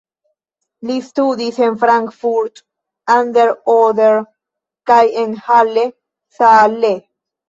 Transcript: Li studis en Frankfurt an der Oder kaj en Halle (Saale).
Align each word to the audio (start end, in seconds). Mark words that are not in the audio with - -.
Li 0.89 0.93
studis 1.07 1.57
en 1.65 1.75
Frankfurt 1.83 2.63
an 3.15 3.29
der 3.35 3.51
Oder 3.73 4.15
kaj 4.93 4.97
en 5.25 5.37
Halle 5.49 5.85
(Saale). 6.39 6.91